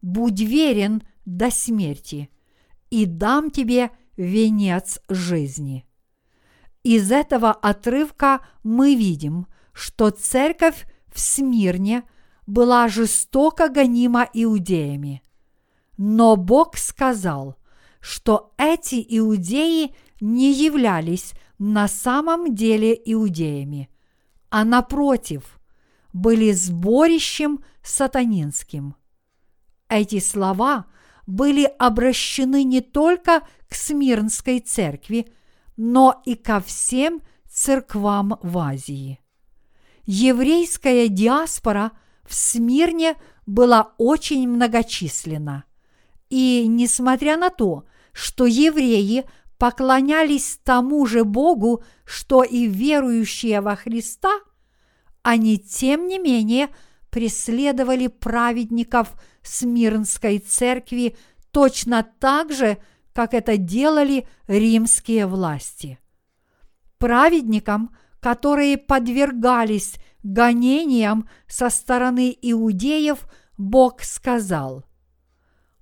[0.00, 2.30] Будь верен до смерти,
[2.90, 5.84] и дам тебе венец жизни.
[6.82, 12.04] Из этого отрывка мы видим, что церковь в Смирне
[12.46, 15.22] была жестоко гонима иудеями.
[15.98, 17.56] Но Бог сказал,
[18.00, 23.90] что эти иудеи не являлись на самом деле иудеями,
[24.50, 25.58] а напротив,
[26.12, 28.96] были сборищем сатанинским.
[29.88, 30.86] Эти слова
[31.26, 35.28] были обращены не только к Смирнской церкви,
[35.76, 39.20] но и ко всем церквам в Азии.
[40.04, 41.92] Еврейская диаспора
[42.24, 45.64] в Смирне была очень многочисленна.
[46.28, 49.24] И несмотря на то, что евреи
[49.58, 54.40] поклонялись тому же Богу, что и верующие во Христа,
[55.22, 56.68] они тем не менее
[57.16, 61.16] преследовали праведников Смирнской церкви
[61.50, 62.76] точно так же,
[63.14, 65.98] как это делали римские власти.
[66.98, 74.84] Праведникам, которые подвергались гонениям со стороны иудеев, Бог сказал,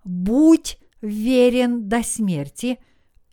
[0.05, 2.79] «Будь верен до смерти,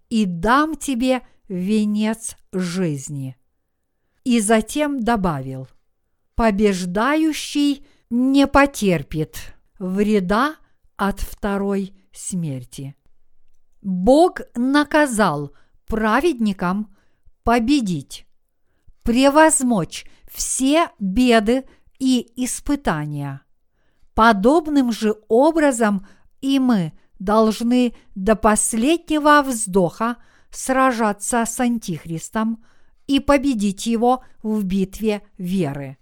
[0.10, 3.38] и дам тебе венец жизни».
[4.24, 5.68] И затем добавил,
[6.34, 10.58] «Побеждающий не потерпит вреда
[10.98, 12.96] от второй смерти».
[13.82, 15.54] Бог наказал
[15.88, 16.96] праведникам
[17.44, 18.28] победить,
[19.04, 21.66] превозмочь все беды
[22.00, 23.42] и испытания.
[24.14, 26.06] Подобным же образом
[26.42, 30.18] и мы должны до последнего вздоха
[30.50, 32.64] сражаться с Антихристом
[33.08, 35.98] и победить его в битве веры.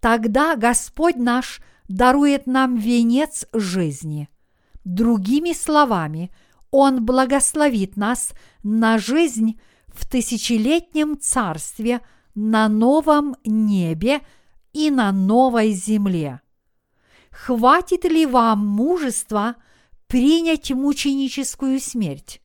[0.00, 4.28] Тогда Господь наш дарует нам венец жизни.
[4.84, 6.30] Другими словами,
[6.70, 8.32] Он благословит нас
[8.62, 12.00] на жизнь в тысячелетнем царстве
[12.34, 14.20] на новом небе
[14.72, 16.40] и на новой земле.
[17.30, 19.56] Хватит ли вам мужества
[20.06, 22.40] принять мученическую смерть?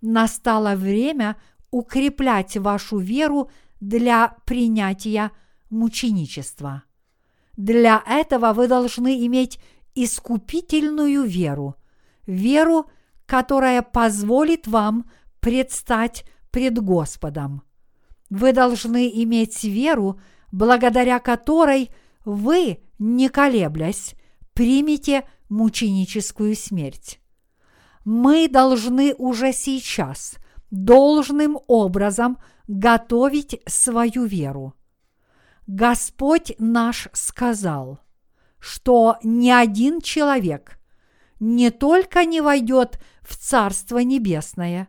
[0.00, 1.36] Настало время
[1.70, 3.50] укреплять вашу веру
[3.80, 5.30] для принятия
[5.70, 6.84] мученичества.
[7.56, 9.58] Для этого вы должны иметь
[9.94, 11.76] искупительную веру,
[12.26, 12.90] веру,
[13.26, 15.10] которая позволит вам
[15.40, 17.62] предстать пред Господом.
[18.28, 20.20] Вы должны иметь веру,
[20.52, 21.90] благодаря которой
[22.24, 24.14] вы, не колеблясь,
[24.52, 27.20] примете мученическую смерть.
[28.04, 30.36] Мы должны уже сейчас
[30.70, 34.74] должным образом готовить свою веру.
[35.72, 38.00] Господь наш сказал,
[38.58, 40.80] что ни один человек
[41.38, 44.88] не только не войдет в Царство Небесное,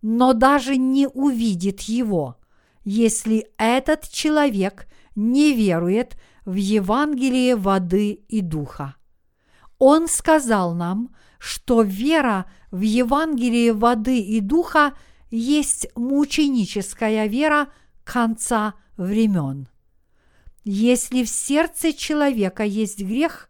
[0.00, 2.38] но даже не увидит его,
[2.82, 6.16] если этот человек не верует
[6.46, 8.96] в Евангелие воды и духа.
[9.78, 14.94] Он сказал нам, что вера в Евангелие воды и духа
[15.30, 17.68] есть мученическая вера
[18.02, 19.68] конца времен.
[20.64, 23.48] Если в сердце человека есть грех,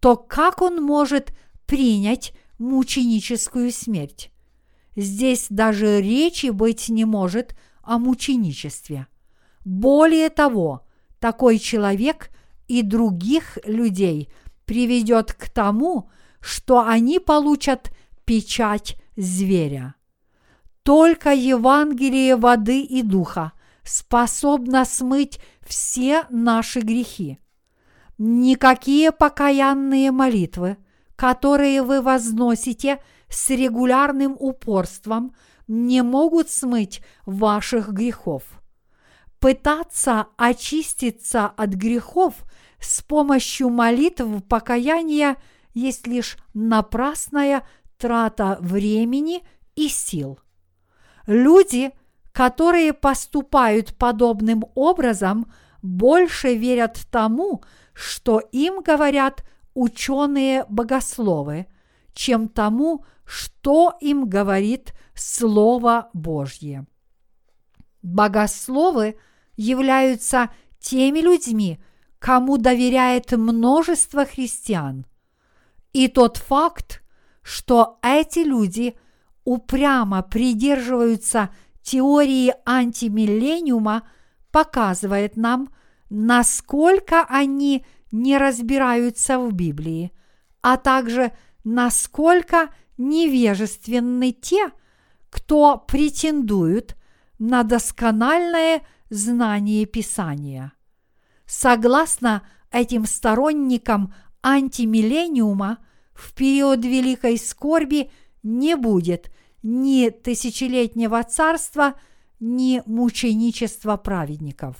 [0.00, 1.32] то как он может
[1.66, 4.30] принять мученическую смерть?
[4.94, 9.06] Здесь даже речи быть не может о мученичестве.
[9.64, 10.86] Более того,
[11.18, 12.30] такой человек
[12.68, 14.28] и других людей
[14.64, 17.90] приведет к тому, что они получат
[18.24, 19.94] печать зверя.
[20.82, 23.52] Только Евангелие воды и духа
[23.86, 27.38] способно смыть все наши грехи.
[28.18, 30.76] Никакие покаянные молитвы,
[31.16, 35.34] которые вы возносите с регулярным упорством,
[35.68, 38.42] не могут смыть ваших грехов.
[39.38, 42.34] Пытаться очиститься от грехов
[42.80, 45.36] с помощью молитв покаяния
[45.74, 47.66] есть лишь напрасная
[47.98, 49.42] трата времени
[49.74, 50.38] и сил.
[51.26, 51.92] Люди,
[52.36, 57.62] которые поступают подобным образом, больше верят тому,
[57.94, 61.66] что им говорят ученые-богословы,
[62.12, 66.86] чем тому, что им говорит Слово Божье.
[68.02, 69.16] Богословы
[69.56, 71.80] являются теми людьми,
[72.18, 75.06] кому доверяет множество христиан.
[75.94, 77.02] И тот факт,
[77.40, 78.94] что эти люди
[79.46, 81.48] упрямо придерживаются
[81.86, 84.02] теории антимиллениума,
[84.50, 85.72] показывает нам,
[86.10, 90.12] насколько они не разбираются в Библии,
[90.62, 91.32] а также
[91.62, 94.72] насколько невежественны те,
[95.30, 96.96] кто претендует
[97.38, 100.72] на доскональное знание Писания.
[101.44, 104.12] Согласно этим сторонникам
[104.42, 105.78] антимиллениума,
[106.14, 108.10] в период великой скорби
[108.42, 109.30] не будет
[109.66, 111.94] ни тысячелетнего царства,
[112.38, 114.76] ни мученичества праведников.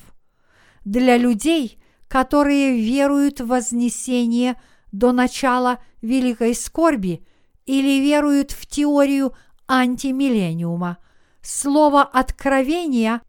[0.84, 4.60] Для людей, которые веруют в вознесение
[4.92, 7.26] до начала великой скорби
[7.64, 9.34] или веруют в теорию
[9.66, 10.98] антимиллениума,
[11.42, 13.22] слово «откровение»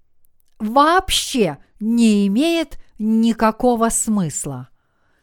[0.59, 4.69] вообще не имеет никакого смысла.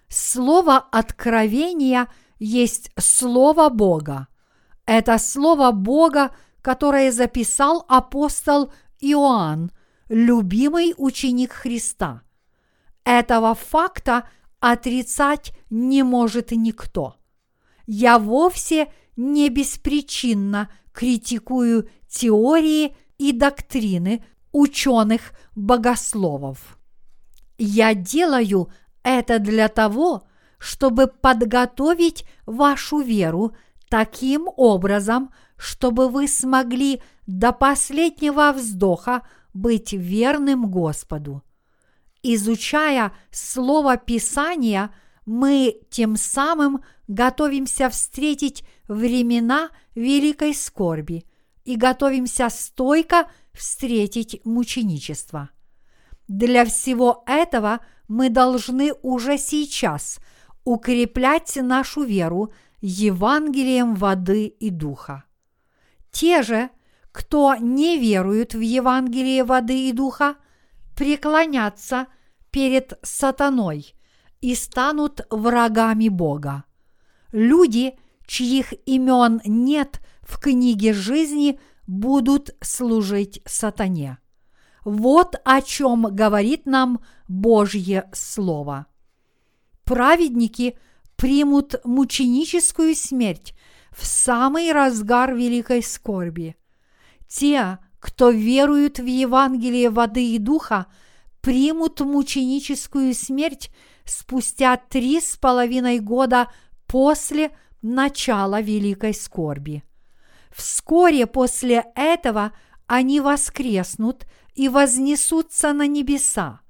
[0.09, 2.09] Слово «откровение»
[2.41, 4.26] есть Слово Бога.
[4.87, 9.70] Это Слово Бога, которое записал апостол Иоанн,
[10.09, 12.22] любимый ученик Христа.
[13.05, 14.28] Этого факта
[14.61, 17.16] отрицать не может никто.
[17.87, 26.78] Я вовсе не беспричинно критикую теории и доктрины ученых-богословов.
[27.59, 28.70] Я делаю
[29.03, 30.26] это для того,
[30.59, 33.55] чтобы подготовить вашу веру
[33.95, 39.22] таким образом, чтобы вы смогли до последнего вздоха
[39.53, 41.45] быть верным Господу.
[42.20, 44.92] Изучая Слово Писания,
[45.26, 51.24] мы тем самым готовимся встретить времена великой скорби
[51.64, 55.51] и готовимся стойко встретить мученичество.
[56.26, 57.78] Для всего этого
[58.09, 60.18] мы должны уже сейчас
[60.64, 65.24] укреплять нашу веру Евангелием воды и духа.
[66.10, 66.70] Те же,
[67.12, 70.36] кто не верует в Евангелие воды и духа,
[70.96, 72.06] преклонятся
[72.50, 73.94] перед сатаной
[74.40, 76.64] и станут врагами Бога.
[77.32, 84.18] Люди, чьих имен нет в книге жизни, будут служить сатане.
[84.84, 88.86] Вот о чем говорит нам Божье Слово.
[89.84, 90.78] Праведники
[91.24, 93.54] примут мученическую смерть
[93.90, 96.54] в самый разгар великой скорби.
[97.26, 100.84] Те, кто верует в Евангелие воды и духа,
[101.40, 103.70] примут мученическую смерть
[104.04, 106.50] спустя три с половиной года
[106.86, 109.82] после начала великой скорби.
[110.54, 112.52] Вскоре после этого
[112.86, 116.60] они воскреснут и вознесутся на небеса.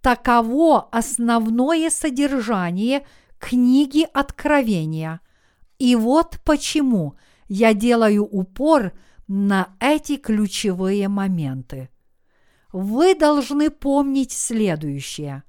[0.00, 3.04] Таково основное содержание
[3.44, 5.20] книги Откровения.
[5.78, 7.16] И вот почему
[7.46, 8.92] я делаю упор
[9.28, 11.90] на эти ключевые моменты.
[12.72, 15.42] Вы должны помнить следующее.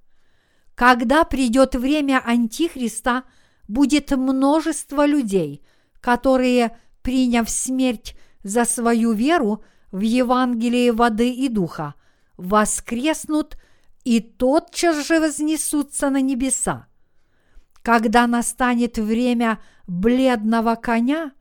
[0.75, 3.23] Когда придет время Антихриста,
[3.69, 5.65] будет множество людей,
[6.01, 11.95] которые, приняв смерть за свою веру в Евангелие воды и духа,
[12.35, 13.57] воскреснут
[14.03, 16.87] и тотчас же вознесутся на небеса.
[17.85, 21.33] Когда настанет время бледного коня,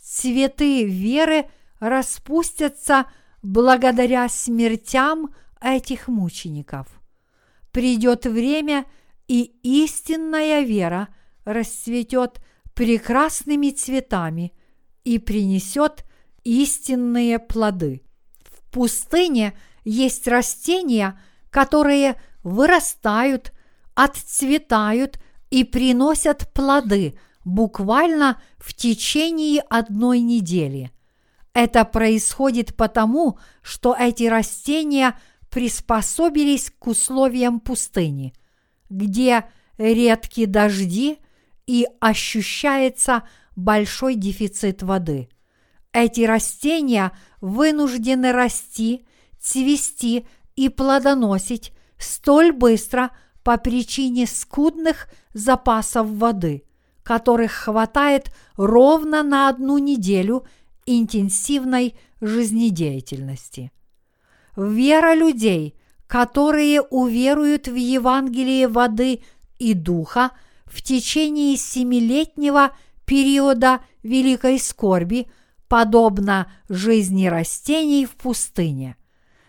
[0.00, 1.44] цветы веры
[1.78, 3.04] распустятся
[3.42, 6.86] благодаря смертям этих мучеников.
[7.70, 8.86] Придет время,
[9.28, 11.08] и истинная вера
[11.44, 12.40] расцветет
[12.72, 14.54] прекрасными цветами
[15.04, 16.06] и принесет
[16.44, 18.00] истинные плоды.
[18.50, 19.52] В пустыне
[19.84, 21.20] есть растения,
[21.50, 23.52] которые вырастают,
[23.94, 25.20] отцветают
[25.50, 30.90] и приносят плоды буквально в течение одной недели.
[31.52, 35.18] Это происходит потому, что эти растения
[35.50, 38.32] приспособились к условиям пустыни,
[38.88, 39.46] где
[39.76, 41.18] редкие дожди
[41.66, 43.24] и ощущается
[43.56, 45.28] большой дефицит воды.
[45.92, 49.04] Эти растения вынуждены расти,
[49.40, 53.10] цвести и плодоносить столь быстро
[53.42, 56.64] по причине скудных запасов воды,
[57.02, 60.44] которых хватает ровно на одну неделю
[60.86, 63.72] интенсивной жизнедеятельности.
[64.56, 65.74] Вера людей,
[66.06, 69.22] которые уверуют в Евангелие воды
[69.58, 70.32] и духа
[70.66, 72.72] в течение семилетнего
[73.04, 75.28] периода великой скорби,
[75.68, 78.96] подобно жизни растений в пустыне.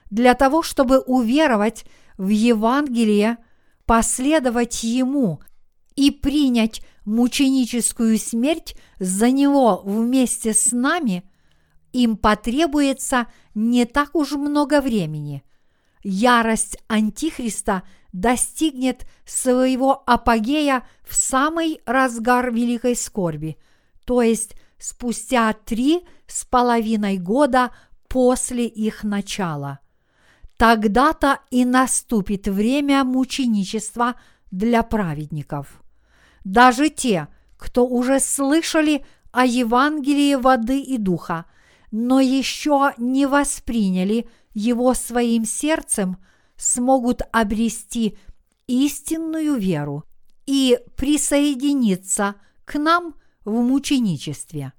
[0.09, 1.85] Для того, чтобы уверовать
[2.17, 3.37] в Евангелие,
[3.85, 5.41] последовать ему
[5.95, 11.23] и принять мученическую смерть за него вместе с нами,
[11.93, 15.43] им потребуется не так уж много времени.
[16.03, 23.57] Ярость Антихриста достигнет своего апогея в самый разгар великой скорби,
[24.05, 27.71] то есть спустя три с половиной года
[28.07, 29.79] после их начала.
[30.61, 34.13] Тогда-то и наступит время мученичества
[34.51, 35.81] для праведников.
[36.43, 41.45] Даже те, кто уже слышали о Евангелии воды и духа,
[41.89, 46.17] но еще не восприняли его своим сердцем,
[46.57, 48.19] смогут обрести
[48.67, 50.03] истинную веру
[50.45, 52.35] и присоединиться
[52.65, 54.73] к нам в мученичестве.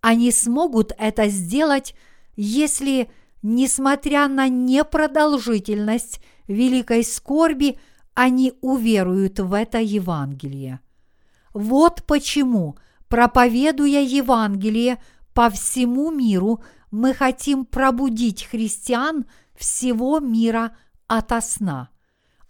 [0.00, 1.94] Они смогут это сделать,
[2.34, 3.10] если,
[3.42, 7.78] несмотря на непродолжительность великой скорби,
[8.14, 10.80] они уверуют в это Евангелие.
[11.54, 12.76] Вот почему,
[13.08, 15.02] проповедуя Евангелие
[15.34, 19.24] по всему миру, мы хотим пробудить христиан
[19.54, 20.76] всего мира
[21.06, 21.90] ото сна,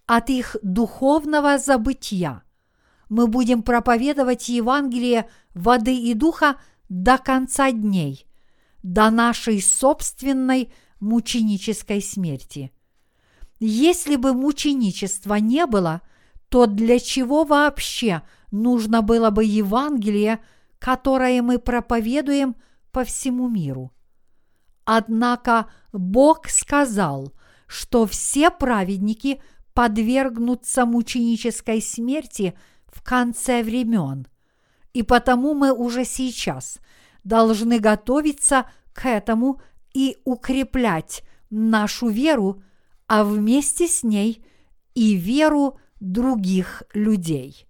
[0.06, 2.42] от их духовного забытия.
[3.08, 6.56] Мы будем проповедовать Евангелие воды и духа
[6.88, 8.26] до конца дней,
[8.82, 10.72] до нашей собственной
[11.02, 12.72] мученической смерти.
[13.60, 16.00] Если бы мученичества не было,
[16.48, 20.40] то для чего вообще нужно было бы Евангелие,
[20.78, 22.56] которое мы проповедуем
[22.90, 23.92] по всему миру?
[24.84, 27.32] Однако Бог сказал,
[27.66, 29.40] что все праведники
[29.74, 32.54] подвергнутся мученической смерти
[32.86, 34.26] в конце времен,
[34.92, 36.78] и потому мы уже сейчас
[37.24, 39.60] должны готовиться к этому
[39.94, 42.62] и укреплять нашу веру–
[43.14, 44.42] а вместе с ней
[44.94, 47.66] и веру других людей.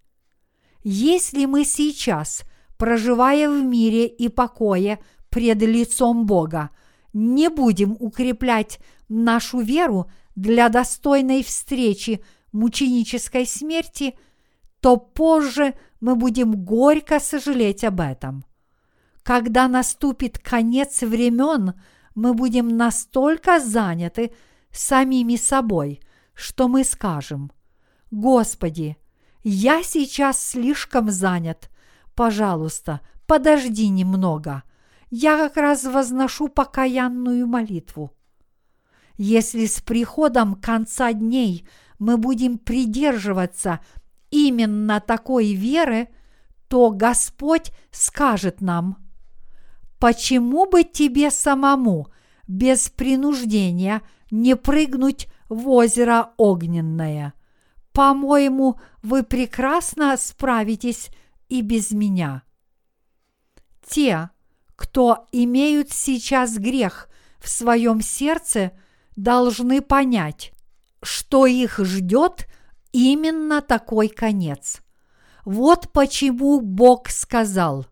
[0.84, 2.44] Если мы сейчас,
[2.78, 5.00] проживая в мире и покое
[5.30, 6.70] пред лицом Бога,
[7.12, 14.14] не будем укреплять нашу веру для достойной встречи мученической смерти,
[14.78, 18.44] то позже мы будем горько сожалеть об этом.
[19.24, 21.74] Когда наступит конец времен,
[22.14, 24.32] мы будем настолько заняты–
[24.72, 26.00] самими собой,
[26.34, 27.52] что мы скажем,
[28.10, 28.96] Господи,
[29.42, 31.70] я сейчас слишком занят,
[32.14, 34.62] пожалуйста, подожди немного,
[35.10, 38.12] я как раз возношу покаянную молитву.
[39.18, 43.80] Если с приходом конца дней мы будем придерживаться
[44.30, 46.08] именно такой веры,
[46.68, 48.96] то Господь скажет нам,
[50.02, 52.08] почему бы тебе самому
[52.48, 57.34] без принуждения не прыгнуть в озеро огненное.
[57.92, 61.08] По-моему, вы прекрасно справитесь
[61.48, 62.42] и без меня.
[63.86, 64.30] Те,
[64.74, 68.72] кто имеют сейчас грех в своем сердце,
[69.14, 70.52] должны понять,
[71.00, 72.48] что их ждет
[72.90, 74.82] именно такой конец.
[75.44, 77.86] Вот почему Бог сказал,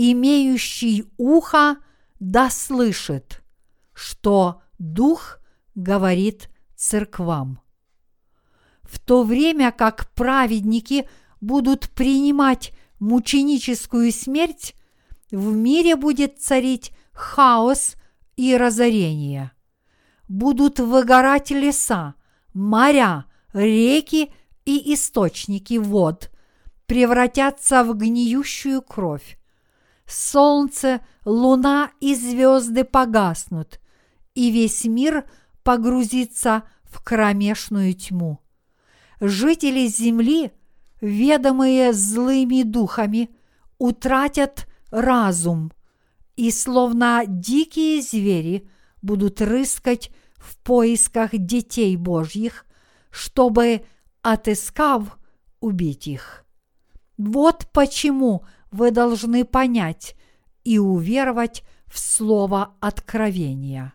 [0.00, 1.78] «Имеющий ухо
[2.20, 3.42] да слышит,
[3.92, 5.40] что Дух
[5.74, 7.60] говорит церквам».
[8.82, 11.08] В то время как праведники
[11.40, 14.76] будут принимать мученическую смерть,
[15.32, 17.96] в мире будет царить хаос
[18.36, 19.50] и разорение.
[20.28, 22.14] Будут выгорать леса,
[22.54, 24.32] моря, реки
[24.64, 26.30] и источники вод
[26.86, 29.38] превратятся в гниющую кровь.
[30.08, 33.78] Солнце, луна и звезды погаснут,
[34.34, 35.24] и весь мир
[35.62, 38.38] погрузится в кромешную тьму.
[39.20, 40.52] Жители земли,
[41.02, 43.30] ведомые злыми духами,
[43.76, 45.72] утратят разум
[46.36, 48.66] и, словно дикие звери,
[49.02, 52.64] будут рыскать в поисках детей Божьих,
[53.10, 53.84] чтобы,
[54.22, 55.18] отыскав,
[55.60, 56.46] убить их.
[57.18, 60.14] Вот почему вы должны понять
[60.64, 63.94] и уверовать в слово откровения.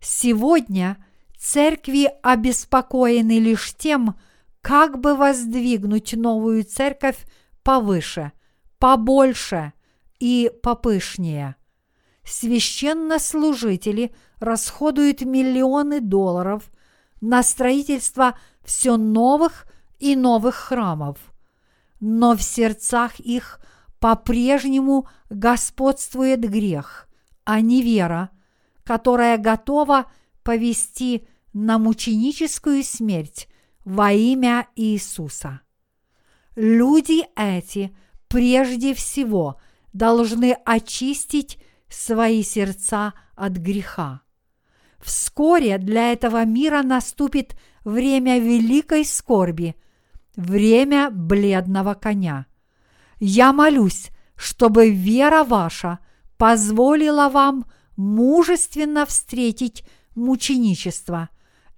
[0.00, 1.04] Сегодня
[1.38, 4.16] церкви обеспокоены лишь тем,
[4.60, 7.24] как бы воздвигнуть новую церковь
[7.62, 8.32] повыше,
[8.78, 9.72] побольше
[10.18, 11.56] и попышнее.
[12.24, 16.70] Священнослужители расходуют миллионы долларов
[17.20, 19.66] на строительство все новых
[19.98, 21.18] и новых храмов,
[22.00, 23.60] но в сердцах их
[24.06, 27.08] по-прежнему господствует грех,
[27.42, 28.30] а не вера,
[28.84, 30.08] которая готова
[30.44, 33.48] повести на мученическую смерть
[33.84, 35.62] во имя Иисуса.
[36.54, 37.96] Люди эти
[38.28, 39.60] прежде всего
[39.92, 44.20] должны очистить свои сердца от греха.
[45.00, 49.74] Вскоре для этого мира наступит время великой скорби,
[50.36, 52.46] время бледного коня.
[53.18, 55.98] Я молюсь, чтобы вера ваша
[56.36, 61.30] позволила вам мужественно встретить мученичество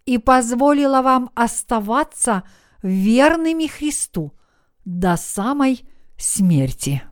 [0.05, 2.43] и позволила вам оставаться
[2.83, 4.33] верными Христу
[4.85, 5.85] до самой
[6.17, 7.08] смерти.